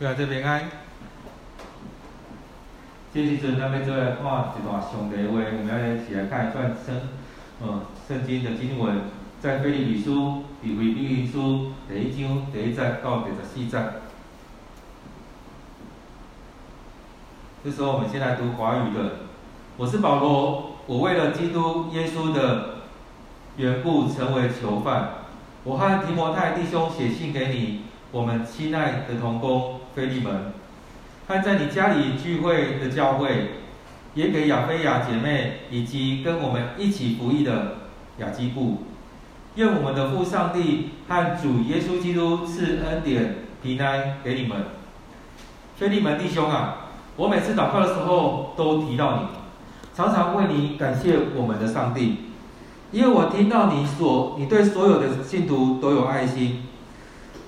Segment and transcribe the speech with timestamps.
[0.00, 0.64] 对啊，这边爱。
[3.12, 6.96] 这时阵，咱要做来看一段上帝话，我们要来一起来看一段圣，
[7.60, 9.02] 呃，圣经的经文，
[9.42, 13.78] 在腓立比书、腓立比书第一章第一节到第十四节。
[17.62, 19.16] 这时候，我们先来读华语的。
[19.76, 22.76] 我是保罗，我为了基督耶稣的
[23.58, 25.10] 缘故成为囚犯。
[25.64, 27.82] 我和提摩太弟兄写信给你，
[28.12, 30.52] 我们亲爱的同工腓利门。
[31.28, 33.50] 看在你家里聚会的教会，
[34.14, 37.76] 也给亚菲亚姐妹以及跟我们一起服役的
[38.18, 38.78] 亚基布，
[39.54, 44.58] 愿我们的父上帝和主耶稣基督赐恩典平安给你们。
[45.76, 49.22] 腓利门弟兄啊，我每次祷告的时候都提到你，
[49.94, 52.16] 常常为你感谢我们的上帝，
[52.90, 56.64] 因为我听到你所你对所有的信徒都有爱心，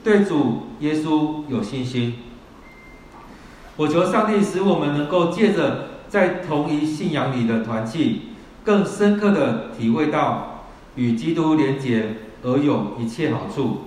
[0.05, 2.15] 对主耶稣有信心。
[3.77, 8.23] 我求上帝使我们能够借着在同一信仰里的团契，
[8.65, 10.65] 更深刻地体会到
[10.97, 13.83] 与基督连结而有一切好处。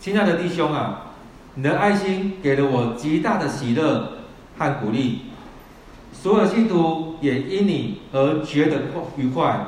[0.00, 1.12] 亲爱的弟兄啊，
[1.54, 4.12] 你的爱心给了我极大的喜乐
[4.56, 5.22] 和鼓励，
[6.12, 8.84] 所有信徒也因你而觉得
[9.18, 9.66] 愉快。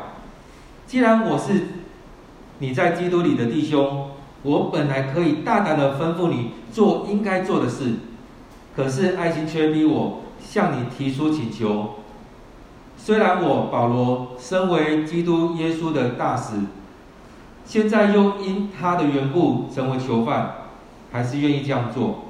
[0.86, 1.66] 既然我是
[2.58, 7.96] 你在基督里的弟兄，我本来可以大胆地吩咐你做应该做的事。
[8.76, 11.94] 可是爱心却逼我向你提出请求。
[12.98, 16.56] 虽然我保罗身为基督耶稣的大使，
[17.64, 20.54] 现在又因他的缘故成为囚犯，
[21.10, 22.26] 还是愿意这样做。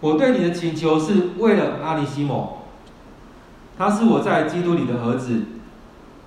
[0.00, 2.58] 我对你的请求是为了阿尼西姆，
[3.76, 5.42] 他是我在基督里的儿子。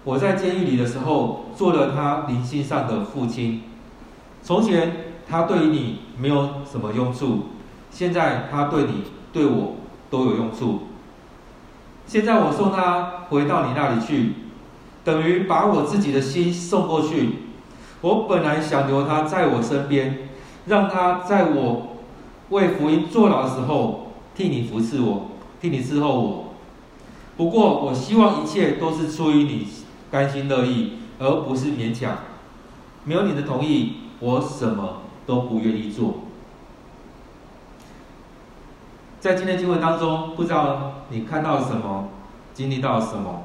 [0.03, 3.63] 我在监狱里的时候做了他灵性上的父亲。
[4.41, 7.43] 从前他对于你没有什么用处。
[7.91, 9.75] 现在他对你、对我
[10.09, 10.81] 都有用处。
[12.05, 14.33] 现在我送他回到你那里去，
[15.03, 17.29] 等于把我自己的心送过去。
[18.01, 20.29] 我本来想留他在我身边，
[20.65, 21.97] 让他在我
[22.49, 26.45] 为福音坐牢的时候替你服侍我，替你伺候我。
[27.35, 29.67] 不过我希望一切都是出于你
[30.09, 32.17] 甘心乐意，而不是勉强。
[33.03, 36.15] 没有你的同意，我什么都不愿意做。
[39.19, 42.07] 在今天经文当中，不知道你看到了什么，
[42.53, 43.43] 经历到了什么。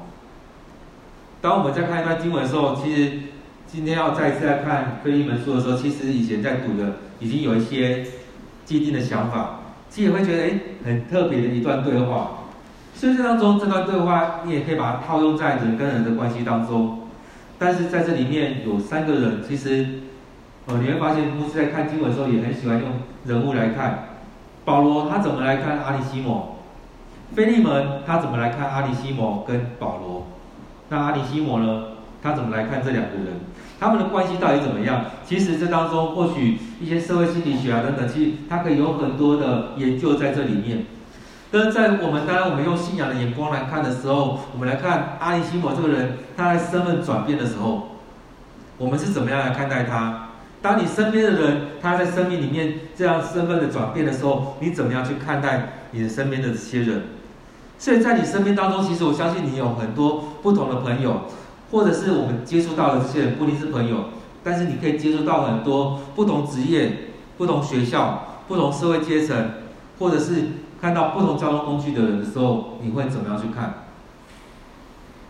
[1.41, 3.11] 当我们在看一段经文的时候，其实
[3.67, 8.05] 今天要再一次来看腓利门书的时候，其实以前在读的已经有一些
[8.63, 9.59] 既定的想法，
[9.89, 12.31] 其实也会觉得哎，很特别的一段对话。
[12.97, 17.01] 圣经当中这段对话，你也可以把它套用在人跟人的关系当中。
[17.59, 19.85] 但是在这里面有三个人，其实
[20.67, 22.89] 呃，你会发现牧师在看经文的时候，也很喜欢用
[23.25, 24.14] 人物来看。
[24.65, 26.57] 保罗他怎么来看阿里西摩？
[27.35, 30.27] 菲利门他怎么来看阿里西摩跟保罗？
[30.89, 31.83] 那阿里西摩呢？
[32.21, 33.41] 他怎么来看这两个人？
[33.79, 35.05] 他们的关系到底怎么样？
[35.25, 40.85] 其实这当中或许一些社会心理学啊等等，其实他可以有很多的研究在这里面。
[41.51, 47.89] 但是在我们当然我们用信仰的眼光来看的时候，我们来看阿里西摩这个人，他在身份转变的时候，
[48.77, 50.24] 我们是怎么样来看待他？
[50.65, 57.03] 当你身边的人他在生命里面这样身份的转变的时候，你怎么样去看待你的身边的这些人？
[57.77, 61.25] 所以在你身边当中，其实我相信你有很多不同的朋友，
[61.69, 64.05] 或者是我们接触到的这些人不一定是朋友，
[64.43, 69.51] 但是你可以接触到很多不同职业、不同学校、不同社会阶层，
[69.99, 70.45] 或者是
[70.81, 73.85] 看到不同交通工具的人的时候，你会怎么样去看？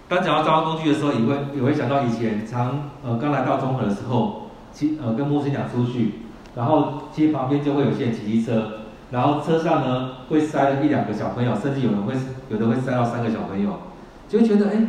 [0.08, 4.44] 当讲到交通工具的时候，也会也会想到以前常呃刚来到中和的时候。
[4.76, 6.16] 骑呃跟牧师讲出去，
[6.54, 8.80] 然后其实旁边就会有些人骑机车，
[9.12, 12.14] 然后车上呢会塞一两个小朋友，甚至有人会
[12.50, 13.80] 有的会塞到三个小朋友，
[14.28, 14.88] 就会觉得哎，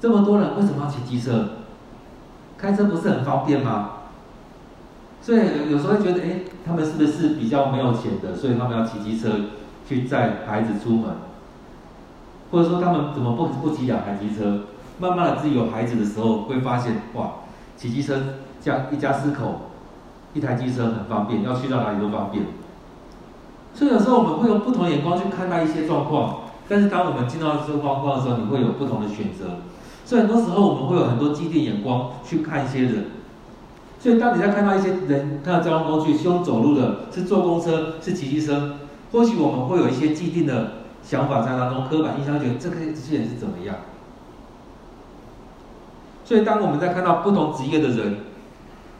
[0.00, 1.50] 这么多人为什么要骑机车？
[2.58, 3.90] 开车不是很方便吗？
[5.22, 5.38] 所以
[5.70, 9.30] 有时候会觉得哎，他们是不是比较没有钱的，所以他们要骑机车
[9.88, 11.10] 去载孩子出门，
[12.50, 14.62] 或者说他们怎么不不骑两台机车？
[14.98, 17.30] 慢慢的自己有孩子的时候会发现哇，
[17.76, 18.20] 骑机车。
[18.66, 19.70] 家一家四口，
[20.34, 22.44] 一台机车很方便，要去到哪里都方便。
[23.72, 29.58] 所以有时候我们会用不同眼光去看待一些状况，但是当我们进到这个状况的时候，你会有不同的选择。
[30.04, 33.04] 所以很多时候我们会有很多既定眼光去看一些人。
[33.98, 38.74] 所以当你在看到一些人，他的交通工具是用走路的，是坐公车，是骑机车，
[39.12, 40.72] 或许我们会有一些既定的
[41.02, 43.76] 想法在当中，刻板印象觉得这个这些人是怎么样。
[46.24, 48.16] 所以当我们在看到不同职业的人，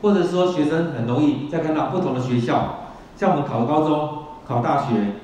[0.02, 2.74] 或者说学生很容易在看到不同的学校，
[3.16, 5.14] 像我们考高中，考大学，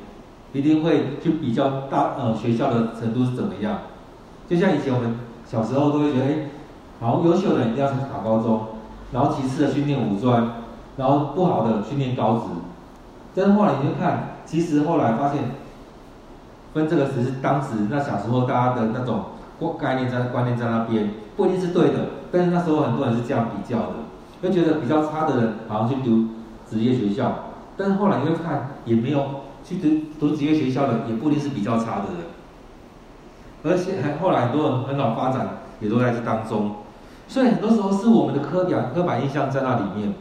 [0.53, 3.79] 一定会去比较大呃学校的程度是怎么样。
[4.49, 5.17] 就像以前我们
[5.47, 6.49] 小时候都会觉得，哎，
[7.01, 8.67] 好优秀的人一定要去考高中，
[9.13, 10.53] 然后其次的去念五专，
[10.97, 12.45] 然后不好的去念高职。
[13.35, 15.43] 但是后来你就看，其实后来发现，
[16.75, 19.25] 分这个只是当时那小时候大家的那种
[19.79, 21.99] 概念在观念在那边，不一定是对的。
[22.31, 23.93] 但是那时候很多人是这样比较的，
[24.43, 26.29] 会觉得比较差的人好像去读
[26.69, 27.33] 职业学校，
[27.77, 29.25] 但是后来你会看，也没有
[29.65, 32.27] 去读读职业学校的，也不一定是比较差的人。
[33.65, 36.77] 而且还后来很多人很好发展，也都在这当中。
[37.29, 40.13] 所以很多时候是我们的刻板刻板印象在那里面。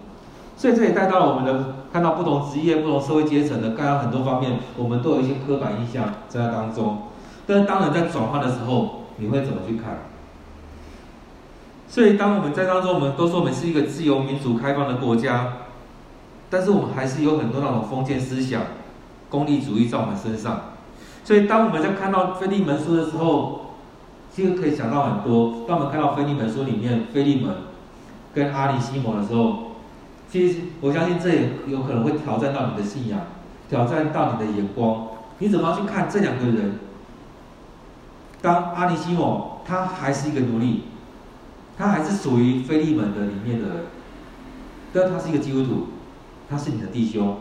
[0.56, 7.00] 所以这也带到了我们的看到不同职业、不同社会阶层的，看到很多方面，我们都有一些刻板印象在那当中。
[7.48, 10.11] 但是当人在转换的时候，你会怎么去看？
[11.92, 15.58] 所以当我们在当中，我们都说我们是一个自由、民主、开放的国家，
[16.50, 18.62] 但是我们还是有很多那种封建思想、
[19.30, 20.62] 功利主义在我们身上。
[21.26, 23.74] 所以当我们在看到菲利门书的时候，
[24.34, 25.66] 其实可以想到很多。
[25.68, 27.54] 当我们看到菲利门书里面菲利门
[28.34, 29.74] 跟阿里西摩的时候，
[30.32, 33.20] 其实我相信这也有可能会挑战到你的信仰，
[33.70, 35.08] 挑战到你的眼光。
[35.40, 36.80] 你怎么去看这两个人？
[38.42, 40.86] 当阿里西摩他还是一个奴隶，
[41.82, 43.78] 他还是属于腓利门的里面的人，
[44.94, 45.88] 但他是一个基督徒，
[46.48, 47.38] 他是你的弟兄。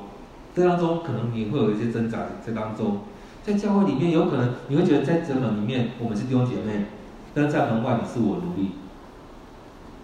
[0.57, 3.01] 这当中可能你会有一些挣扎在当中，
[3.45, 6.87] 在教会里面有可能你会觉得在这门里面我们是弟兄姐妹，
[7.35, 8.71] 但在门外你是我奴隶。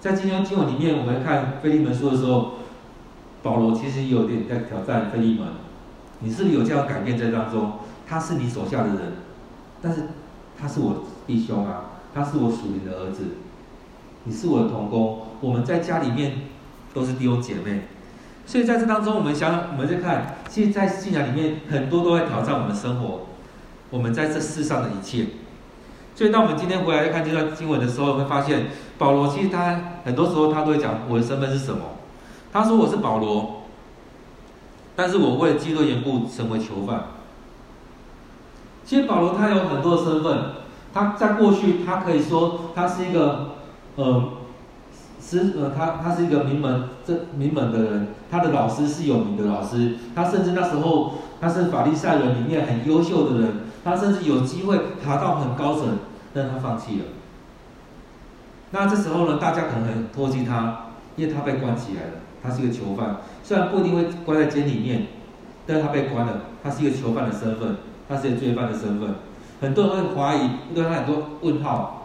[0.02, 2.56] 在今天经文里面，我们看腓利门书的时候。
[3.42, 5.46] 保罗其实有点在挑战腓利门，
[6.18, 7.74] 你是不是有这样改变在当中？
[8.04, 9.12] 他是你手下的人，
[9.80, 10.02] 但是
[10.58, 13.22] 他是我弟兄啊，他是我属灵的儿子，
[14.26, 16.32] 你是我的同工，我们在家里面
[16.92, 17.82] 都是弟兄姐妹，
[18.44, 23.26] 所以在这当中，我们想，我们在看，其实，在信仰里面，很多都在挑战我们生活，
[23.90, 25.26] 我们在这世上的一切。
[26.16, 28.66] 所以，当我们今天回来看这段经文的时候，会发现
[28.98, 31.80] 保罗其实他很多时候他都会讲我的身份是什么。
[32.52, 33.62] 他说我是保罗，
[34.96, 37.04] 但是我为了基督缘故成为囚犯。
[38.84, 40.38] 其实保罗他有很多的身份，
[40.94, 43.56] 他在过去他可以说他是一个，
[43.96, 44.24] 呃，
[45.20, 53.52] 是呃他他是一个名门这名门的人，他的老师是有名的老师，他甚至那时候他是法利赛人里面很优秀的人，
[53.82, 55.98] 他甚至有机会爬到很高层，
[56.32, 57.04] 但他放弃了。
[58.70, 62.10] 那这时候呢，大家可能很唾弃他，因为他被关起来了。
[62.42, 65.08] 他是一个囚犯，虽然不一定会关在监里面，
[65.66, 67.76] 但是他被关了，他是一个囚犯的身份，
[68.08, 69.16] 他是一个罪犯的身份。
[69.60, 71.95] 很多人会怀疑，对他很多问号：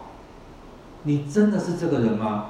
[1.04, 2.46] 你真的是这个人吗？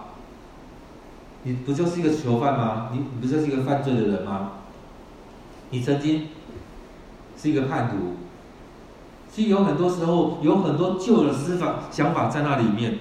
[1.42, 2.88] 你不就是一个囚犯吗？
[2.92, 4.52] 你你不就是一个犯罪的人吗？
[5.70, 6.28] 你曾经
[7.36, 8.16] 是一个叛徒。
[9.32, 12.98] 其实有很多时候，有很多旧的思法想法在那里面，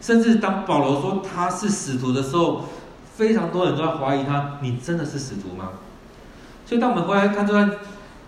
[0.00, 2.62] 甚至当保罗说他是使徒的时候。
[3.14, 5.72] 非常多人都在怀疑他，你真的是使徒吗？
[6.64, 7.70] 所以当我们回来看这段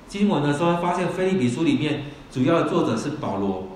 [0.07, 3.74] 经文的时候，发现腓立比书里面主要的作者是保罗，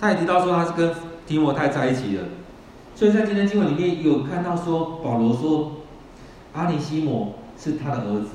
[0.00, 0.92] 他也提到说他是跟
[1.26, 2.22] 提摩太在一起的，
[2.94, 5.72] 所以在今天经文里面有看到说保罗说
[6.54, 8.30] 阿尼西摩是他的儿子，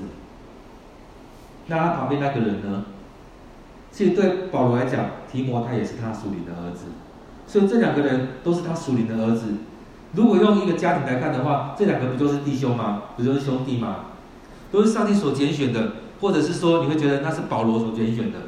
[1.68, 2.86] 那他旁边那个人呢？
[3.92, 6.86] 其实对保罗来讲，提摩太也是他属灵的儿子，
[7.48, 9.54] 所以这两个人都是他属灵的儿子。
[10.13, 13.04] 如果用一个家庭来看的话，这两个不就是弟兄吗？
[13.18, 14.06] 不就是兄弟吗？
[14.72, 18.39] 都是上帝所拣选的，或者是说你会觉得那是保罗所拣选的。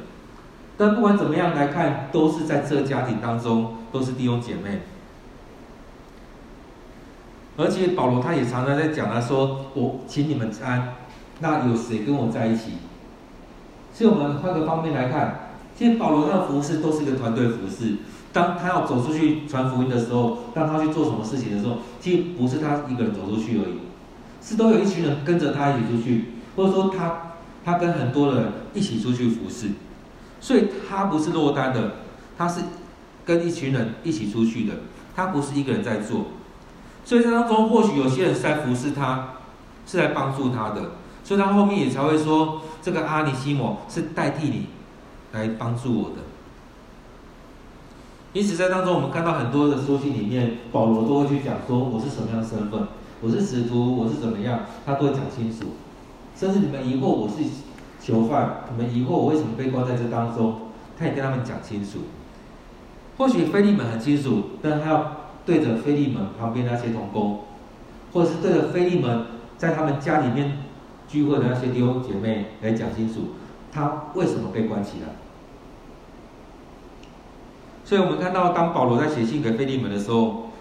[0.77, 4.81] 但不管怎么样来看，都是在这个家庭当中，都是弟兄姐妹。
[7.57, 10.93] 而且保罗他也常常在讲他说：“我请你们安，
[11.39, 12.73] 那有谁跟我在一起？”
[13.91, 17.95] 所以我们换个方面来看，其实保罗他的服饰都是一个团队服饰。
[18.31, 23.79] 当他要走出去传福音的时候，当他去做什么事情的时候，其实不是他一个人走出去而已，
[24.39, 27.33] 是都有一群人跟着他一起出去，或者说他
[27.65, 29.69] 他跟很多人一起出去服侍，
[30.39, 31.93] 所以他不是落单的，
[32.37, 32.61] 他是
[33.25, 34.73] 跟一群人一起出去的，
[35.15, 36.27] 他不是一个人在做，
[37.03, 39.33] 所以在当中或许有些人是在服侍他，
[39.85, 40.91] 是在帮助他的，
[41.23, 44.67] 所以他后面也才会说，这个阿尼西摩是代替你
[45.33, 46.17] 来帮助我的。
[48.33, 52.87] 因此，在当中，我们看到很多的书信里面，保罗都会去讲说我是什么样的身份，
[53.21, 55.69] 我是使徒，我是怎么样，他都会讲清楚。
[56.35, 57.35] 甚至你们疑惑我是
[58.07, 60.61] 囚犯，你们疑惑我为什么被关在这当中，
[60.97, 61.99] 他也跟他们讲清楚。
[63.17, 67.41] 或许腓利门很清楚，但他要对着腓利门旁边那些同工，
[68.13, 69.25] 或者是对着腓利门
[69.57, 70.59] 在他们家里面
[71.05, 73.31] 聚会的那些弟兄姐妹来讲清楚，
[73.73, 75.13] 他为什么被关起来。
[77.83, 80.51] 所以我们看到，当保罗在写信给腓利门的时候，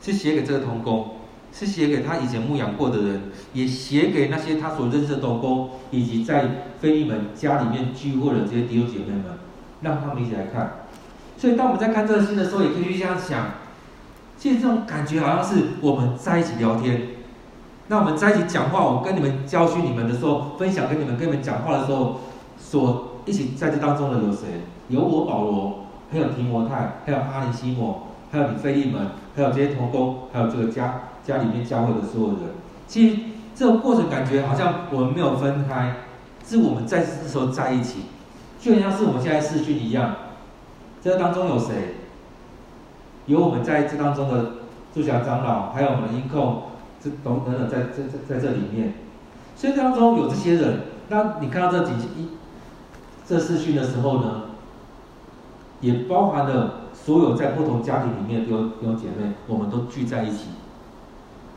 [0.00, 1.15] 是写给这个同工，
[1.58, 3.22] 是写给他以前牧养过的人，
[3.54, 9.24] 也写给那些他所认识的同工，以及在非利门家里面聚会的这些弟兄姐妹们，
[9.80, 10.80] 让他们一起来看。
[11.38, 13.46] 所以，当我们在看这个信的时候，也可以去这样想，
[14.36, 17.08] 其实这种感觉好像是我们在一起聊天。
[17.88, 22.20] 那我们在一起讲话，我跟你们教训你们的时候，分享跟你们跟你们讲话的时候，
[22.58, 24.40] 所一起在这当中的有谁？
[24.88, 25.86] 有我保罗。
[26.08, 32.40] 还有提摩太，还有哈尼西摩，还有你非利门，还有这些同工，还有这个家家里面教会的所有人。
[32.86, 33.18] 其实
[33.54, 35.96] 这个过程感觉好像我们没有分开，
[36.46, 38.02] 是我们在这时候在一起，
[38.60, 40.14] 就像是我们现在视讯一样。
[41.02, 41.96] 这当中有谁？
[43.26, 44.52] 有我们在这当中的
[44.94, 46.62] 驻霞长老，还有我们的音控，
[47.02, 48.94] 这等等等，在在在在这里面。
[49.56, 52.28] 所以当中有这些人，那你看到这几一
[53.26, 54.42] 这视讯的时候呢？
[55.82, 60.46] 也包含了所有在不同家庭里面的弟兄姐妹，我们都聚在一起。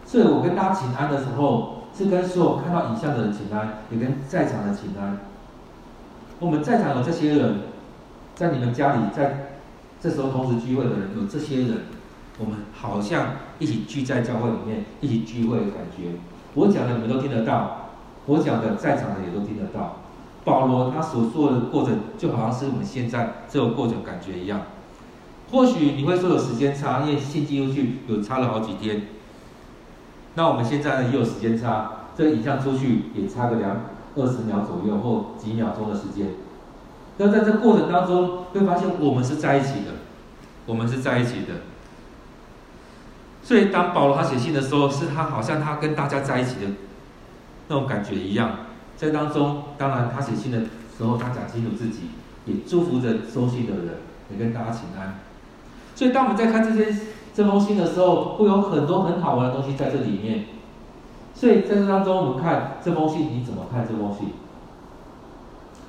[0.10, 5.20] 所以我跟大家请安的时候，是跟所有看到影像的人请安，也跟在场的请安。
[6.40, 7.58] 我们在场有这些人，
[8.34, 9.52] 在你们家里，在
[10.02, 11.82] 这时候同时聚会的人，有这些人，
[12.40, 16.18] 我们好像一起聚在教会里面，一起聚会的感觉。
[16.56, 17.92] 我讲的你们都听得到，
[18.26, 19.98] 我讲的在场的也都听得到。
[20.44, 24.62] 保罗他所说的过程，就好像是我们现在这个过程感觉一样。
[25.52, 29.04] 或许你会说有时间差，因为信寄出去有差了好几天。
[30.36, 33.82] 那我们现在呢也有时间差，这个影像出去也差个两
[34.16, 36.28] 二十秒左右或几秒钟的时间。
[37.18, 39.92] 那在这过程当中，会发现我们是在一起的，
[40.66, 41.56] 我们是在一起的。
[43.44, 46.72] 所以当保罗他写信的时候，是他好像他跟大家在一起的
[47.68, 48.52] 那种感觉一样。
[48.96, 50.60] 在当中，当然他写信的
[50.98, 52.12] 时候，他讲清楚自己，
[52.46, 53.96] 也祝福着收信的人，
[54.30, 55.20] 也跟大家请安。
[55.96, 56.96] 所以，当我们在看这些
[57.40, 60.44] 这封信的时候，会有很多很好玩的东西在这里面。
[61.34, 64.34] 所以在这当中，我们看这封信，你怎么看这封信？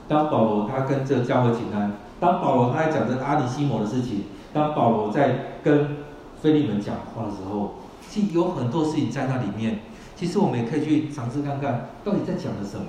[0.06, 5.96] 当保罗他跟这个教会请安，当保罗他在讲着阿尼西摩的事情，当保罗在跟
[6.40, 7.74] 腓利门讲话的时候，
[8.08, 9.80] 其实有很多事情在那里面。
[10.14, 12.86] 其实我们也可以去尝试看看，到底在讲的什么。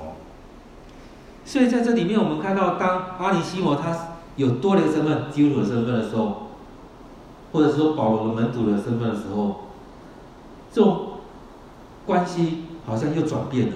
[1.46, 6.51] 所以在这里面，我们看到，当阿尼西摩他有多了一个身份，基督徒的身份的时候，
[7.52, 9.62] 或者说保罗的门徒的身份的时候，
[10.72, 11.08] 这种
[12.06, 13.74] 关系好像又转变了。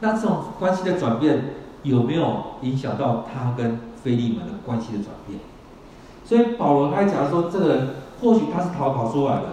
[0.00, 5.40] 那这种关系的转变，有没有影响到他跟腓利门的关系的转变？
[6.24, 7.88] 所以保罗他讲说，这个人
[8.20, 9.46] 或许他是逃跑出来的，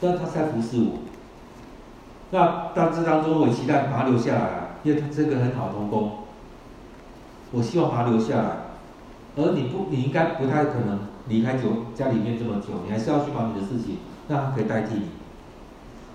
[0.00, 0.98] 但他是在服侍我。
[2.30, 6.10] 那大致当中，我期待把他留下来，因为他这个很好同工，
[7.52, 8.56] 我希望把他留下来。
[9.36, 15.02] 而你不，你应该不太可能离开久家里面这么久，你还是要去忙你的事情，让他可以代替你。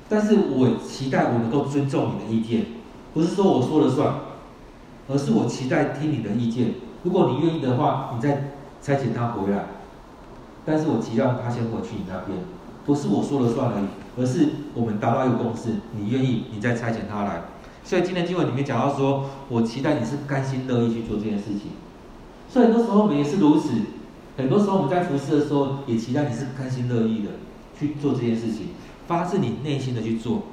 [0.07, 2.65] 但是我期待我能够尊重你的意见，
[3.13, 4.15] 不是说我说了算，
[5.07, 6.73] 而是我期待听你的意见。
[7.03, 8.51] 如果你愿意的话，你再
[8.81, 9.65] 差遣他回来。
[10.65, 12.37] 但是我期望他先回去你那边，
[12.85, 13.85] 不是我说了算而已。
[14.17, 17.43] 而是我们达到一个共识，你愿意，你再差遣他来。
[17.85, 21.71] 所以今天经文里面讲到说，我期待你是甘心乐意去做这件事情。
[22.49, 23.69] 所以很多时候我们也是如此，
[24.39, 27.31] 很多时候我们在服侍的时候，也期待你是甘心乐意的
[27.77, 28.67] 去做这件事情，
[29.05, 30.43] 发自你内心的去做，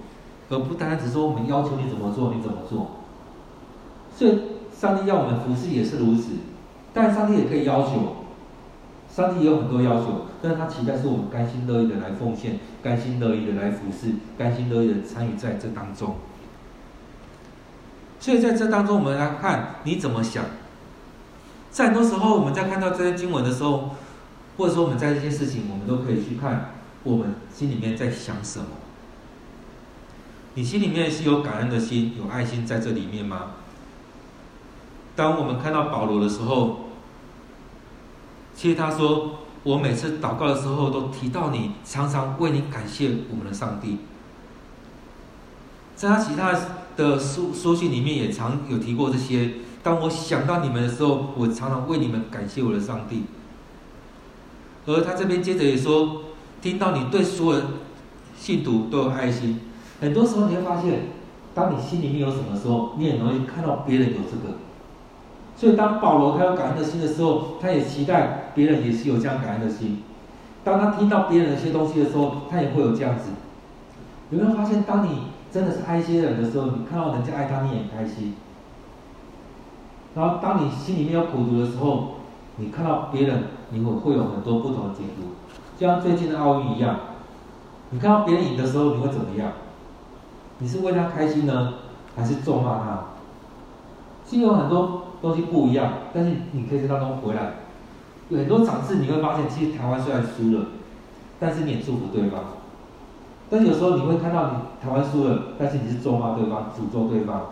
[0.50, 2.90] 而不单单只说我们要求你怎么做，你怎么做。
[4.12, 4.40] 所以
[4.76, 6.30] 上帝要我们服侍也是如此，
[6.92, 8.16] 但上帝也可以要求。
[9.08, 16.16] 上帝也有很多要求，但是他期待是我们甘心乐意的来奉献，甘心乐意的来服侍，甘心乐意的参与在这当中。
[18.18, 20.44] 所以在这当中，我们来看你怎么想。
[21.70, 23.96] 在很多时候，我们在看到这些经文的时候，
[24.56, 28.66] 或者说我们在这些事情，我们都可以去看我们心里面在想什么。
[30.54, 33.52] 你心里面是有感恩的心，有爱心在这里面吗？
[35.14, 36.80] 当我们看到保罗的时候。
[38.54, 43.98] 其实他说，我每次祷告的时候都提到你，常常为你感谢我们的上帝。
[45.94, 46.58] 在他其他
[46.96, 49.65] 的书书信里面也常有提过这些。
[49.86, 53.22] 当我想到你们的时候，我常常为你们感谢我的上帝。
[54.84, 56.22] 而他这边接着也说，
[56.60, 57.60] 听到你对所有
[58.36, 59.60] 信徒都有爱心。
[60.00, 61.02] 很多时候你会发现，
[61.54, 64.56] 当你心里面有什么时候，你很容易看到别人有这个。
[65.56, 70.02] 所以，当保罗他有感恩的心的时候，他也期待别人也是有这样感恩的心。
[70.64, 73.26] 当他听到别人的一些东西的时候，他也会有这样子。
[74.30, 78.34] 有没有发现，当你真的是爱一些人的时候，你看到人家爱他，你也很开心。
[80.16, 82.14] 然后当你心里面有苦毒的时候，
[82.56, 85.34] 你看到别人，你会会有很多不同的解读。
[85.78, 86.96] 就像最近的奥运一样，
[87.90, 89.52] 你看到别人赢的时候，你会怎么样？
[90.58, 91.74] 你是为他开心呢，
[92.16, 93.04] 还是咒骂他？
[94.24, 97.56] 其实有很多东西不一样，但是你可以在当中回来。
[98.30, 100.64] 有很多场次你会发现，其实台湾虽然输了，
[101.38, 102.40] 但是你也祝福对方。
[103.50, 107.42] 但有时候你会看到你台湾输了，但是你是咒骂对方、诅咒对方。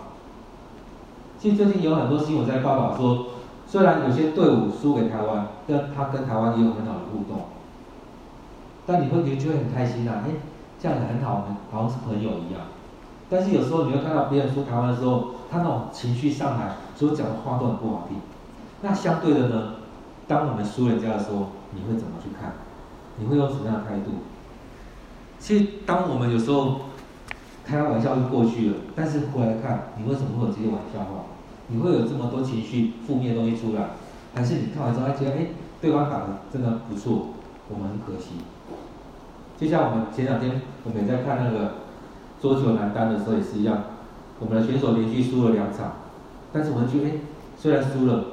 [1.44, 3.26] 其实最近有很多新闻在报道说，
[3.66, 7.48] 虽然有些队伍输给台湾，但他跟台湾也有很好的互动。
[8.86, 10.30] 但你会觉得就会很开心呐、啊，哎，
[10.80, 12.62] 这样子很好，好像是朋友一样。
[13.28, 18.16] 但是有时候你会看到别人输台湾的时候，他那种情绪上来，所讲的话都很不好听。
[18.80, 19.72] 那相对的呢，
[20.26, 22.54] 当我们输人家的时候，你会怎么去看？
[23.18, 24.12] 你会用什么样的态度？
[25.38, 26.76] 其实当我们有时候
[27.66, 31.33] 开玩笑就过去了，但是回来看，你为什么会有这些玩笑话？
[31.68, 33.90] 你会有这么多情绪负面的东西出来？
[34.34, 35.46] 还是你看完之后还觉得，哎，
[35.80, 37.28] 对方打的真的不错，
[37.68, 38.32] 我们很可惜。
[39.58, 41.74] 就像我们前两天我们在看那个
[42.40, 43.84] 桌球男单的时候也是一样，
[44.40, 45.92] 我们的选手连续输了两场，
[46.52, 47.12] 但是我们觉得，哎，
[47.56, 48.24] 虽然输了，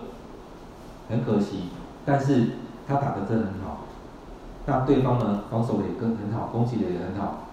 [1.10, 1.70] 很可惜，
[2.04, 2.48] 但是
[2.88, 3.86] 他打的真的很好，
[4.66, 7.48] 那对方呢防守也更很好，攻击的也很好，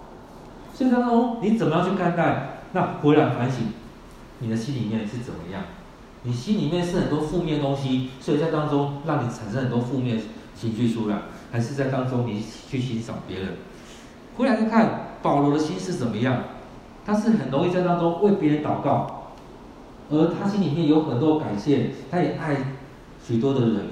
[0.73, 2.61] 所以当中你怎么样去看待？
[2.73, 3.67] 那回来反省，
[4.39, 5.63] 你的心里面是怎么样？
[6.23, 10.21] 你心里面是很多负面东西，所以在当中让你产生很多负面
[10.55, 11.17] 情绪出来。
[11.51, 13.57] 还是在当中，你去欣赏别人，
[14.37, 16.43] 回来再看保罗的心是怎么样？
[17.05, 19.31] 他是很容易在当中为别人祷告，
[20.11, 22.75] 而他心里面有很多感谢，他也爱
[23.25, 23.87] 许多的人。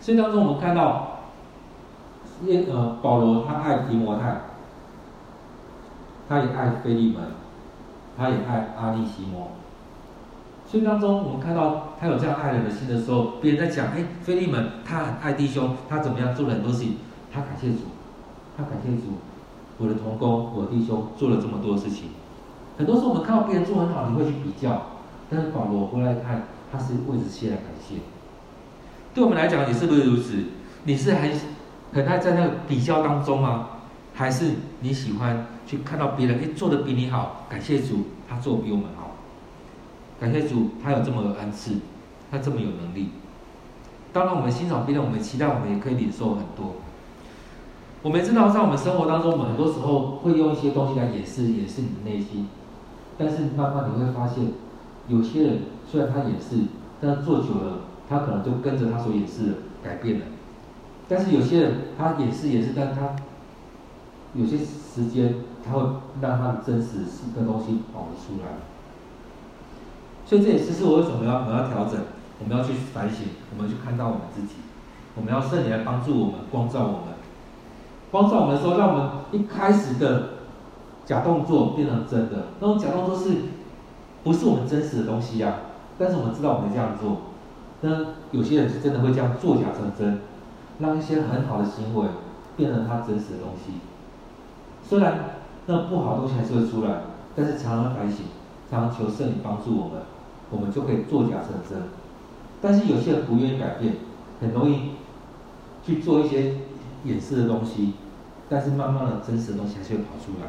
[0.00, 1.20] 所以当中我们看到，
[2.46, 4.42] 耶呃保罗他爱提摩太，
[6.28, 7.22] 他也爱腓利门，
[8.16, 9.52] 他也爱阿利西摩。
[10.66, 16.96] 所以当中，我们看到他有这样爱人的心的时候，别人在讲，哎，腓利门他很爱弟兄，他怎么样做了很多事情，
[17.32, 17.78] 他感谢主，
[18.56, 19.18] 他感谢主，
[19.78, 22.10] 我的同工，我弟兄做了这么多事情。
[22.78, 24.82] 很多时候我们看到别人做很好，你会去比较，
[25.28, 27.96] 但是保罗回来看，他是为这些来感谢。
[29.12, 30.44] 对我们来讲，你是不是如此？
[30.84, 31.30] 你是很
[31.92, 33.68] 很爱在那个比较当中吗？
[34.22, 39.16] 还是你喜欢去看到别人哎做的比你好，感谢主，他做比我们好？
[40.20, 41.72] 感谢主，他有这么有恩赐，
[42.30, 43.08] 他这么有能力。
[44.12, 46.76] 当然，我们欣赏别人，我们期待我们也可以领受很多。
[48.02, 52.46] 我们知道，在我们生活当中，我们很多时候会用一些东西来掩饰，掩饰你的内心。
[53.18, 54.52] 但是慢慢你会发现，
[55.08, 55.58] 有些人
[55.90, 56.66] 虽然他掩饰，
[57.00, 60.26] 但做久了，他可能就跟着他所掩饰的改变了。
[61.08, 63.16] 但是有些人他掩饰掩饰，但他
[64.34, 65.82] 有些时间他会
[66.20, 66.98] 让他的真实
[67.36, 68.48] 的东西跑出来。
[70.24, 72.00] 所以这也是是我为什么要我们要调整，
[72.40, 74.54] 我们要去反省，我们去看到我们自己，
[75.16, 77.14] 我们要圣灵来帮助我们，光照我们，
[78.10, 80.30] 光照我们的时候，让我们一开始的
[81.04, 82.46] 假动作变成真的。
[82.60, 83.36] 那种假动作是，
[84.24, 85.56] 不是我们真实的东西呀、啊？
[85.98, 87.18] 但是我们知道我们这样做，
[87.82, 90.20] 那有些人是真的会这样作假成真，
[90.78, 92.06] 让一些很好的行为
[92.56, 93.72] 变成他真实的东西。
[94.88, 97.02] 虽然那不好的东西还是会出来，
[97.34, 98.18] 但是常常反省，
[98.70, 100.02] 常常求圣灵帮助我们。
[100.50, 101.82] 我们就可以作假成真，
[102.60, 103.94] 但是有些人不愿意改变，
[104.38, 104.90] 很容易
[105.82, 106.56] 去做一些
[107.04, 107.94] 掩饰的东西，
[108.50, 110.48] 但是慢慢的真实的东西还是会跑出来。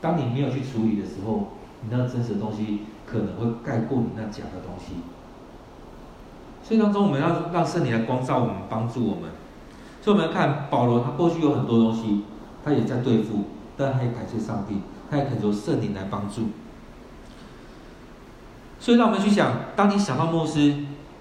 [0.00, 1.48] 当你没有去处理的时候，
[1.82, 5.02] 你那真实的东西可能会盖过你那假的东西。
[6.62, 9.30] 所以当中我们要让圣灵来光照我们，帮助我们。
[10.00, 12.22] 所以我们要看保罗，他过去有很多东西，
[12.64, 13.40] 他也在对付，
[13.76, 16.48] 但他也感谢上帝，他也恳求圣灵来帮助。
[18.78, 20.76] 所以，让我们去想：当你想到牧师，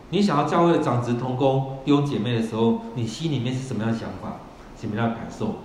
[0.10, 4.38] 你想要教会的长子、同工、弟兄姐妹的时候，你心里面是什么样的想法？
[4.80, 5.56] 什么样的感受？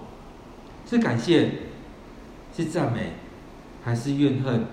[0.88, 1.52] 是感谢，
[2.56, 3.14] 是赞美，
[3.84, 4.64] 还是怨恨、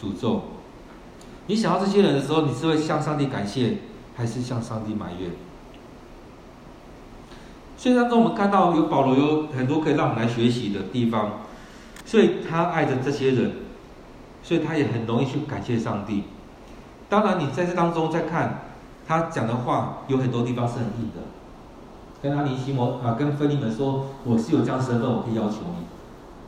[0.00, 0.42] 诅咒？
[1.46, 3.76] 你想到这些人的时候，你是会向上帝感谢，
[4.16, 5.30] 还是向上帝埋怨？
[7.76, 11.40] 所以当中，我们看到有保罗有很多可以让我们来学习的地方，
[12.04, 13.52] 所以他爱着这些人，
[14.42, 16.24] 所以他也很容易去感谢上帝。
[17.08, 18.60] 当然，你在这当中再看
[19.06, 21.22] 他讲的话，有很多地方是很硬的。
[22.22, 25.84] 跟阿尼西摩啊，跟腓利门说，我是有这样身份，我可以要求你，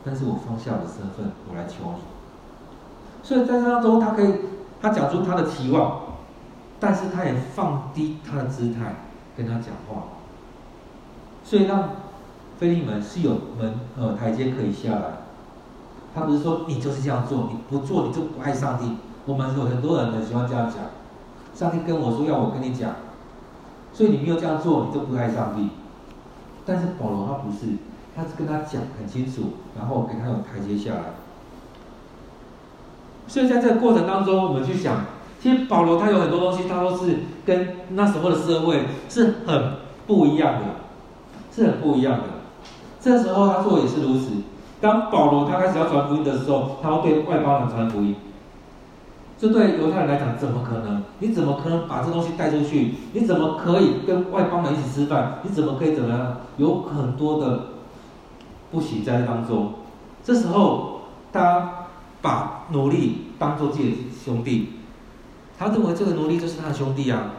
[0.03, 2.01] 但是我放下我的身份，我来求你。
[3.23, 4.33] 所以在这当中，他可以
[4.81, 6.01] 他讲出他的期望，
[6.81, 8.95] 但是他也放低他的姿态
[9.37, 10.05] 跟他讲话，
[11.46, 11.90] 所以让
[12.59, 15.02] 腓利门是有门呃台阶可以下来，
[16.12, 18.96] 他不是说你就是这样做，你不做你就不爱上帝。
[19.26, 20.78] 我们有很多人很喜欢这样讲，
[21.54, 22.96] 上帝跟我说要我跟你讲，
[23.92, 25.68] 所以你没有这样做，你就不爱上帝。
[26.64, 27.74] 但是保罗他不是，
[28.16, 31.02] 他是跟他讲很清楚，然后给他有台阶下来。
[33.28, 35.04] 所以在这个过程当中，我们去想，
[35.40, 39.74] 其实保罗他有很多东西，他都是跟那时候的社会是很
[40.06, 40.66] 不一样的，
[41.57, 42.25] 是很不一样的。
[43.01, 44.33] 这时候他做也是如此。
[44.79, 48.14] 当保罗他开始要传福音的时候，他要对外邦人传福音。
[49.38, 51.03] 这对犹太人来讲怎么可能？
[51.21, 52.95] 你怎么可能把这东西带出去？
[53.14, 55.38] 你怎么可以跟外邦人一起吃饭？
[55.45, 56.37] 你怎么可以怎么样？
[56.59, 57.61] 有很多的
[58.71, 59.73] 不喜在当中。
[60.23, 61.01] 这时候
[61.33, 61.87] 他
[62.21, 64.71] 把奴隶当做自己的兄弟，
[65.59, 67.31] 他认为这个奴隶就是他的兄弟啊，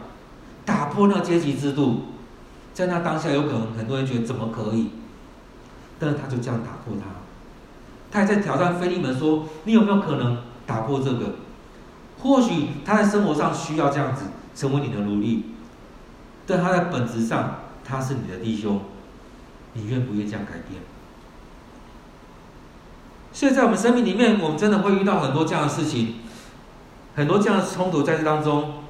[0.64, 1.98] 打破那个阶级制度。
[2.78, 4.90] 在那当下，有可能很多人觉得怎么可以？
[5.98, 7.06] 但是他就这样打破他，
[8.08, 11.34] 他还在挑战非利门说：“你有没有可能打破这个？
[12.20, 15.46] 或许他在生活上需要这样子成为你的奴隶，
[16.46, 18.80] 但他在本质上他是你的弟兄，
[19.72, 20.80] 你愿不愿意这样改变？”
[23.34, 26.20] 所以在我们生命里面，我们真的会遇到很多这样的事情，
[27.16, 28.84] 很多这样的冲突在这当中，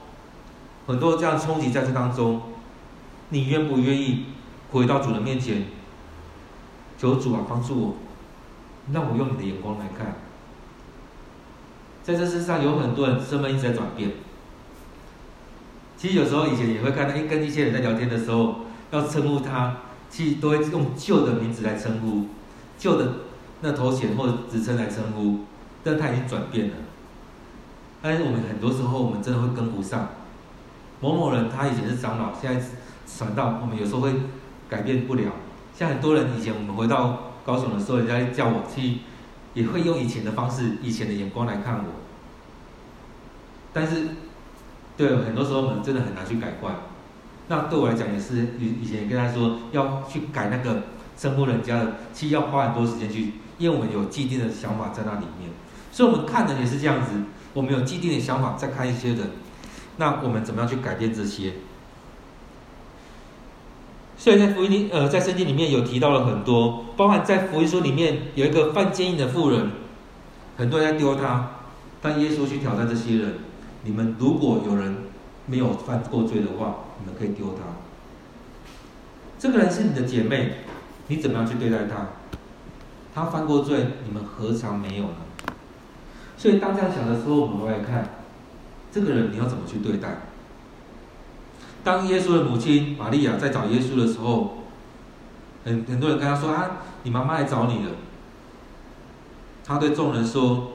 [0.87, 2.43] 很多这样的冲击在这当中，
[3.31, 4.27] 你愿不愿意
[4.71, 5.65] 回到主的面前？
[6.99, 7.95] 求主啊，帮助我，
[8.93, 10.17] 让我用你的眼光来看。
[12.03, 14.13] 在这世上有很多人身份一直在转变。
[15.97, 18.61] 其实有时候以前也会看到，哎，跟一些人在聊天的时候，
[18.91, 19.77] 要称呼他，
[20.09, 22.27] 其实都会用旧的名字来称呼，
[22.79, 23.13] 旧的
[23.61, 25.41] 那头衔或者职称来称呼，
[25.85, 26.75] 但他已经转变了。
[28.01, 30.09] 但是我们很多时候，我们真的会跟不上。
[31.01, 32.65] 某某人他以前是长老，现在
[33.17, 34.13] 传道，我们有时候会
[34.69, 35.25] 改变不了。
[35.75, 38.99] 像很多人以前我们回到高雄的时候，人家叫我去，
[39.55, 41.85] 也会用以前的方式、以前的眼光来看我。
[43.73, 44.09] 但是，
[44.97, 46.75] 对，很多时候我们真的很难去改观。
[47.47, 50.83] 那对我来讲也是，以以前跟他说要去改那个
[51.17, 55.51] 称呼人家的，其实要花很多时间去，因为我们有既定的想法在那里面。
[55.93, 57.13] 所以我们看人也是这样子，
[57.55, 59.31] 我们有既定的想法在看一些人，
[59.97, 61.55] 那我们怎么样去改变这些？
[64.19, 69.71] 所以在福音里，呃，在圣经里面有提到了很多，包含在福音书里面有一个犯奸淫的妇人，
[70.57, 71.51] 很多人在丢他，
[72.03, 73.35] 当耶稣去挑战这些人，
[73.85, 74.97] 你们如果有人
[75.47, 77.63] 没有犯过罪的话，你们可以丢他。
[79.39, 80.55] 这个人是你的姐妹，
[81.07, 82.09] 你怎么样去对待他？
[83.15, 85.15] 他犯过罪，你们何尝没有呢？
[86.37, 88.25] 所以当这样想的时候，我们来看
[88.91, 90.09] 这个人，你要怎么去对待？
[91.89, 94.59] 当耶稣的母亲玛利亚在找耶稣的时候，
[95.65, 97.93] 很很多人跟他说：“啊，你妈妈来找你了。”
[99.65, 100.73] 他对众人说：“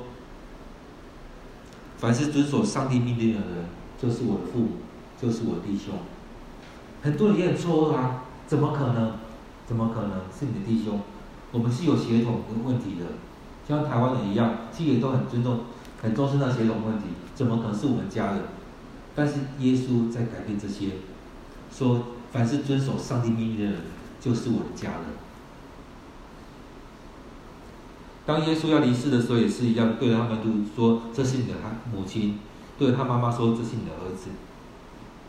[2.00, 3.66] 凡是遵守上帝命令的人，
[4.02, 4.70] 就是我的父母，
[5.22, 5.94] 就是我的弟兄。”
[7.04, 9.12] 很多人也很错愕啊，怎么可能？
[9.68, 11.00] 怎么可能是你的弟兄？
[11.52, 13.06] 我们是有血统的问题的，
[13.68, 15.60] 像台湾人一样，其实都很尊重、
[16.02, 18.40] 很重视那血统问题，怎么可能是我们家人？
[19.16, 20.88] 但是耶稣在改变这些，
[21.72, 23.76] 说凡是遵守上帝命令的人，
[24.20, 25.02] 就是我的家人。
[28.26, 31.54] 当耶稣要离世的时候，也是一样，对着他们都说：“这是你的
[31.94, 32.40] 母亲。”
[32.80, 34.30] 对着他妈妈说：“这是你的儿子。”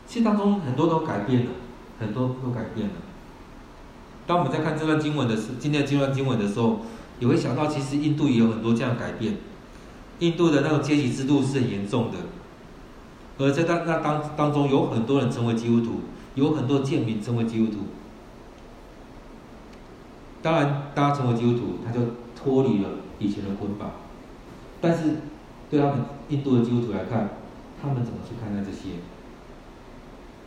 [0.06, 1.50] 其实当中很多都改变了，
[1.98, 2.94] 很多都改变了。
[4.26, 6.80] 当我们在看这段经文的时，今天这段经文的时候，
[7.18, 9.36] 也会想到，其实印度也有很多这样改变。
[10.20, 12.18] 印度的那种阶级制度是很严重的。
[13.36, 16.02] 而在当那当当中，有很多人成为基督徒，
[16.36, 17.78] 有很多贱民成为基督徒。
[20.40, 22.00] 当然，大家成为基督徒，他就
[22.36, 23.90] 脱离了以前的捆绑。
[24.80, 25.16] 但是，
[25.68, 27.30] 对他们印度的基督徒来看，
[27.82, 29.00] 他们怎么去看待这些？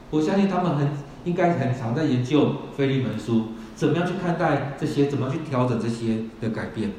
[0.10, 0.88] 我相信他们很
[1.26, 6.94] 应该很常在研究腓利门书，怎么样去看待这些，怎么去调整这些的改变。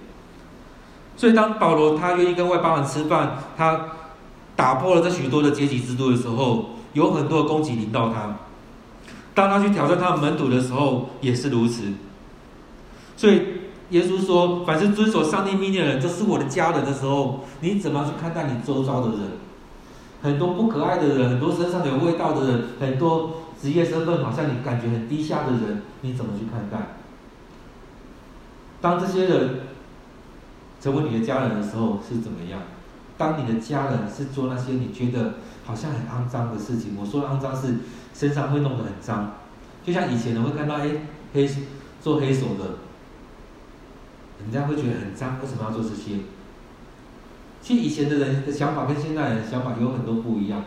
[1.17, 3.87] 所以，当保罗他愿意跟外邦人吃饭，他。
[4.59, 8.39] 打破了这许多的阶级制度的时候，有很多的攻击临到他。
[9.33, 11.93] 当他去挑战他们门徒的时候，也是如此。
[13.17, 13.41] 所以
[13.91, 19.21] 耶稣说：“凡是遵守上帝命令的人，就是我的家人的时候，你怎么去看待你周遭的人？
[20.23, 26.97] 很多不可爱的人，很多身上有味道的人，很多职业身份好像你感觉很低下的人，你怎么去看待？
[28.81, 29.61] 当这些人
[30.81, 32.61] 成为你的家人的时候，是怎么样？”
[33.19, 35.35] 当你的家人是做那些你觉得
[35.67, 37.75] 好像很肮脏的事情，我说肮脏是
[38.15, 39.35] 身上会弄得很脏，
[39.85, 40.89] 就像以前人会看到哎
[41.35, 41.51] 黑
[42.01, 42.79] 做黑手的，
[44.41, 46.21] 人家会觉得很脏，为什么要做这些？
[47.61, 50.63] 其实以前的人的想法跟现在人的想法有很多不一样。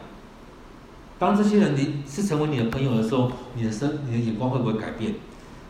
[1.18, 5.16] 当这些人你是成为你的朋友的时候，你的生你的眼光会不会改变？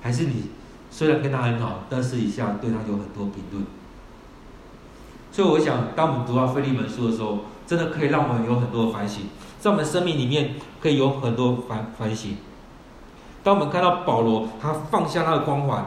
[0.02, 0.46] 还是你
[0.90, 3.64] 虽然跟他很好，但是一下对他有很多评论？
[5.42, 9.24] 所以我想，当我们读到腓利门书的时候，真的可以让我们有很多的反省，
[9.60, 12.38] 在我们生命里面可以有很多反反省。
[13.44, 15.84] 当我们看到保罗，他放下他的光环，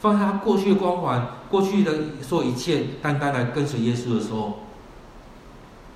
[0.00, 4.58] 放下他过去的光环，过去的所有一切，单单来跟随耶稣的时候，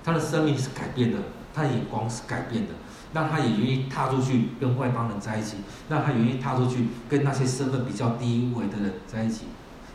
[0.03, 1.19] 他的生命是改变的，
[1.53, 2.73] 他的眼光是改变的，
[3.13, 5.59] 让他也愿意踏出去跟外邦人在一起，
[5.91, 9.45] 让他愿意踏出去跟那些身份比较低微的人在一起。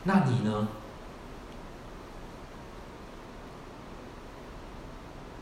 [0.03, 0.67] 那你呢？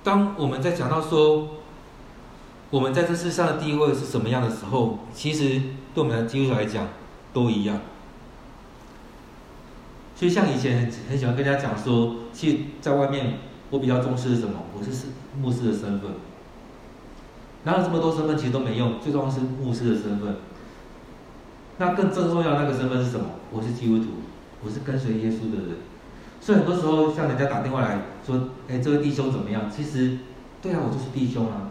[0.07, 1.49] 当我们在讲到说，
[2.69, 5.59] 我们在这世上的地位是什么样的时候，其实
[5.93, 6.87] 对我们的基督徒来讲
[7.33, 7.81] 都一样。
[10.15, 13.39] 所以像以前很很喜欢跟大家讲说，其实在外面
[13.69, 14.53] 我比较重视是什么？
[14.79, 15.07] 我是是
[15.41, 16.09] 牧师的身份。
[17.65, 20.37] 拿了这么多身份其实都没用，最重要是牧师的身份。
[21.79, 23.25] 那更正重要那个身份是什么？
[23.51, 24.05] 我是基督徒，
[24.63, 25.75] 我是跟随耶稣的人。
[26.47, 28.39] 所以很多时候，像人家打电话来说
[28.71, 30.19] ：“哎，这位弟兄怎么样？”其实，
[30.61, 31.67] 对啊，我就是弟兄啊。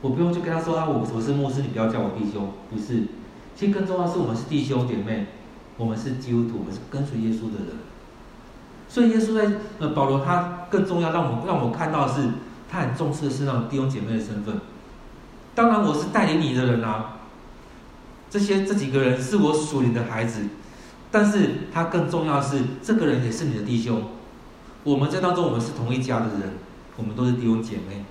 [0.00, 2.52] 我不用去跟他说啊，我我是牧师，你不要叫我弟兄。
[2.68, 3.04] 不是，
[3.54, 5.28] 其实更重要是，我们是弟兄姐妹，
[5.76, 7.76] 我们是基督徒，我们是跟随耶稣的人。
[8.88, 12.30] 所以耶稣在呃保罗他更重要，让我让我看到的是，
[12.68, 14.60] 他很重视的是那种弟兄姐妹的身份。
[15.54, 17.18] 当然，我是带领你的人啊。
[18.28, 20.42] 这些这几个人是我属灵的孩子。
[21.10, 24.02] 但是他更重要的是，这个人也是你的弟兄。
[24.84, 26.52] 我们在当中，我们是同一家的人，
[26.96, 28.04] 我们都是弟兄姐妹。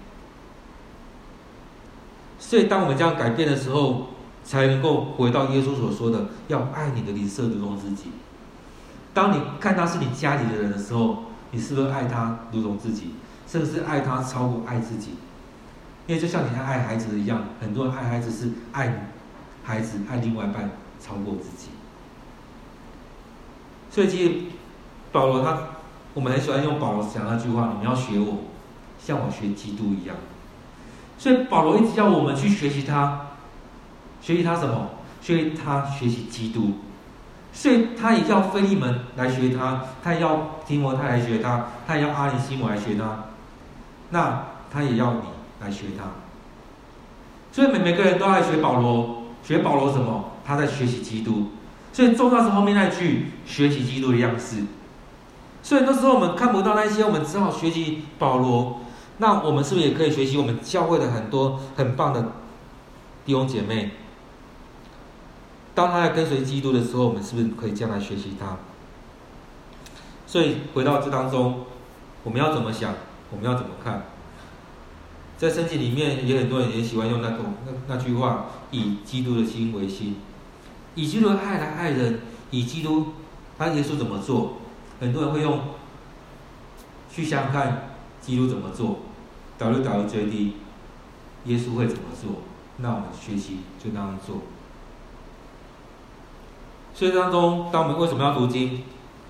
[2.37, 4.07] 所以，当我们这样改变的时候，
[4.43, 8.11] 才能够回到耶稣所说的：要爱你的邻舍如同自己。
[9.13, 13.13] 当你看他是你家里的人的时候，你是不是爱他如同自己，
[13.47, 15.11] 甚至是爱他超过爱自己？
[16.07, 19.09] 因为就像你爱孩子一样，很多人爱孩子是爱
[19.63, 21.69] 孩子，爱另外一半超过自己。
[23.91, 24.35] 所以，其实
[25.11, 25.57] 保罗他，
[26.13, 28.37] 我们很喜欢用保罗讲那句话：“你们要学我，
[29.03, 30.15] 像我学基督一样。”
[31.17, 33.27] 所以保罗一直要我们去学习他，
[34.21, 34.89] 学习他什么？
[35.21, 36.73] 学习他学习基督。
[37.51, 43.25] 所以他也叫腓利门来学他，他也要提摩太来学他，他也要阿里西姆来学他。
[44.11, 45.21] 那他也要你
[45.59, 46.05] 来学他。
[47.51, 50.31] 所以每每个人都爱学保罗，学保罗什么？
[50.45, 51.49] 他在学习基督。
[51.91, 54.63] 所以重要是后面那句学习基督的样式。
[55.61, 58.81] 所以那时候我们看不到那些，我们只好学习保罗。
[59.17, 62.21] 那我们是不是也可以学习我们教会的很多很棒的
[63.25, 63.91] 弟兄姐妹？
[65.75, 68.57] 当他在跟随基督的时候，我们是不是可以这样来学习他？
[70.25, 71.65] 所以回到这当中，
[72.23, 72.93] 我们要怎么想？
[73.31, 74.03] 我们要怎么看？
[75.37, 80.15] 在圣经里面，也很多人也喜欢用那种那那句话：“以基督的心为心。”
[80.95, 82.21] 以基督的爱来爱人，
[82.51, 83.13] 以基督，
[83.57, 84.57] 他耶稣怎么做？
[84.99, 85.59] 很多人会用
[87.11, 87.89] 去想想看，
[88.21, 88.99] 基督怎么做
[89.57, 90.53] ？W W J D，
[91.45, 92.41] 耶稣会怎么做？
[92.77, 94.37] 那我们学习就那样做。
[96.93, 98.83] 所以当中，当我们为什么要读经？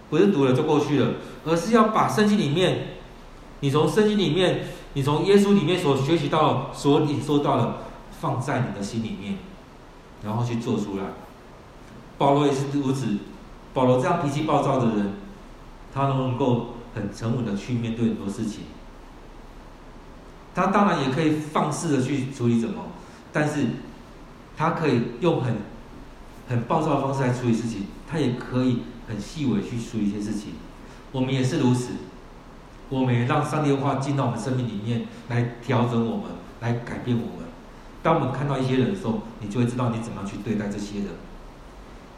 [0.10, 1.14] 不是读了就过去了，
[1.46, 2.96] 而是要把圣经里面，
[3.60, 7.78] 你从圣经里面，你从耶稣里面所学习到、所领受到的，
[8.20, 9.38] 放在你的心里面，
[10.24, 11.04] 然后去做出来。
[12.20, 13.18] 保罗也是如此。
[13.74, 15.14] 保罗这样脾气暴躁的人，
[15.94, 18.66] 他都能够很沉稳的去面对很多事情。
[20.54, 22.88] 他当然也可以放肆的去处理什么，
[23.32, 23.68] 但是
[24.58, 25.56] 他可以用很
[26.50, 30.54] 很暴躁的方式来处理事情，他也可以很细微去处理一些事情。
[31.12, 31.92] 我们也是如此，
[32.90, 36.26] 我们也让上帝的话进到我们生命里面来调整我们，
[36.62, 37.48] 来改变我们。
[38.02, 41.08] 当我们看到一些人的时候，你就会知道你怎么样去对待这些人。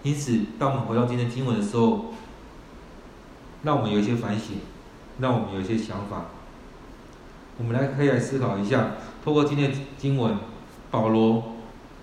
[0.03, 2.05] 因此，当我们回到今天经文的时候，
[3.63, 4.57] 让我们有一些反省，
[5.19, 6.25] 让我们有一些想法。
[7.59, 10.35] 我们来可以来思考一下，透过今天经文，
[10.89, 11.53] 保罗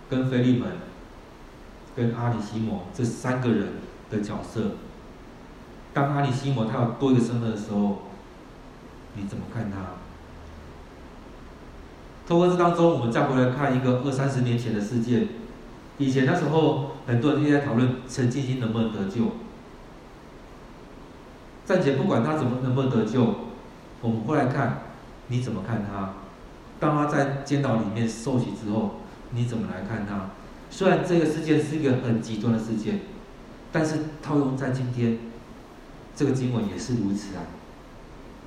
[0.08, 0.68] 跟腓利门、
[1.96, 3.68] 跟阿里西摩这三个人
[4.08, 4.76] 的角色。
[5.92, 8.02] 当阿里西摩他有多一个身份的时候，
[9.14, 9.78] 你怎么看他？
[12.28, 15.26] 透过这当中，我们再回来看一个二三十年前的事件。
[15.98, 19.32] 以前那时候，很多人就在讨论陈进兴能不能得救。
[21.64, 23.34] 暂且不管他怎么能不能得救，
[24.00, 24.82] 我们后来看，
[25.26, 26.14] 你怎么看他？
[26.80, 29.00] 当他在监牢里面受洗之后，
[29.32, 30.30] 你怎么来看他？
[30.70, 33.00] 虽然这个事件是一个很极端的事件，
[33.72, 35.18] 但是套用在今天，
[36.14, 37.42] 这个经文也是如此啊。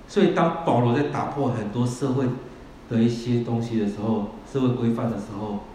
[0.07, 2.25] 所以当保罗在打破很多社会
[2.89, 5.65] 的一些东西的时候，社会规范的时候，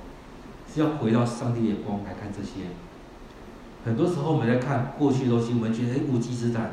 [0.81, 2.69] 要回到上帝的眼光来看这些。
[3.85, 6.73] 很多时候我们在看过去的东西，我们觉得哎无稽之谈，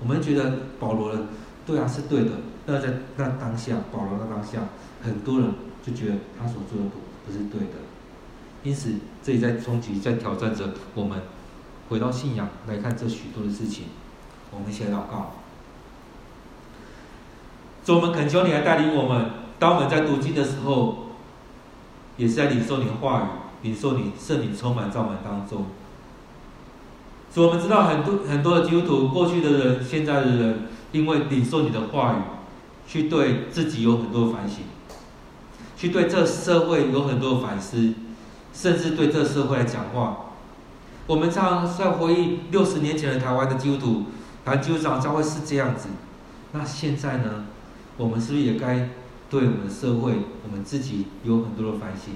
[0.00, 1.26] 我们觉得保罗的
[1.64, 2.30] 对啊是对的。
[2.66, 4.60] 那在那当下，保罗的当下，
[5.02, 5.50] 很多人
[5.82, 7.82] 就觉得他所做的不不是对的。
[8.62, 11.20] 因此，这里在冲击，在挑战着我们
[11.88, 13.86] 回到信仰来看这许多的事情。
[14.52, 15.32] 我们一起来祷告。
[17.84, 19.30] 主，我们恳求你来带领我们。
[19.58, 21.06] 当我们在读经的时候，
[22.16, 25.66] 也是在领受你的话语，领受你圣灵充满在我们当中。
[27.30, 32.16] 所以，我们知道很多很多的基督徒，过去的人、现在的人，因为领受你的话语，
[32.86, 34.64] 去对自己有很多反省，
[35.76, 37.94] 去对这社会有很多反思，
[38.52, 40.26] 甚至对这社会来讲话。
[41.06, 44.04] 我们常常在回忆六十年前的台湾的基督徒，
[44.44, 45.88] 台湾基督长教会是这样子。
[46.52, 47.46] 那现在呢？
[47.98, 48.88] 我们是不是也该
[49.32, 50.12] 对我们的社会、
[50.44, 52.12] 我们自己有很多的反省？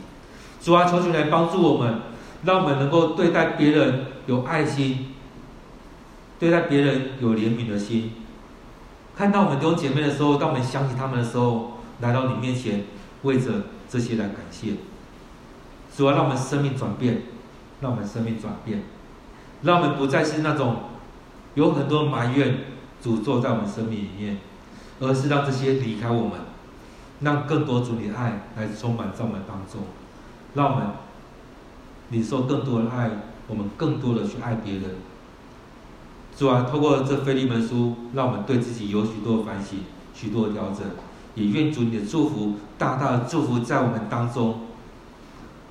[0.61, 2.03] 主啊，求求来帮助我们，
[2.45, 5.15] 让我们能够对待别人有爱心，
[6.39, 8.13] 对待别人有怜悯的心。
[9.17, 12.85] 看到我们弟兄姐妹的时候，当我们想起他们的时候，来到你面前，
[13.23, 13.51] 为着
[13.89, 14.75] 这些来感谢。
[15.97, 17.23] 主啊，让我们生命转变，
[17.81, 18.83] 让我们生命转变，
[19.63, 20.77] 让我们不再是那种
[21.55, 22.59] 有很多埋怨、
[23.03, 24.37] 诅咒在我们生命里面。
[24.99, 26.41] 而是让这些离开我们，
[27.21, 29.83] 让更多主的爱来充满在我们当中，
[30.55, 30.87] 让我们
[32.11, 33.11] 领受更多的爱，
[33.49, 34.97] 我们更多的去爱别人。
[36.37, 39.81] 主啊，透过这腓利门书，让我们对自己有许多反省、
[40.13, 40.85] 许多调整，
[41.35, 44.61] 也愿主你的祝福大大的祝福在我们当中，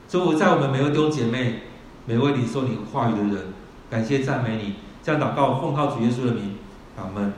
[0.10, 1.62] 祝福在我们每位弟兄姐妹、
[2.08, 3.54] 每位领受你话语的人。
[3.88, 6.56] 感谢赞美你，这样祷告奉靠主耶稣的名，
[6.98, 7.32] 阿门。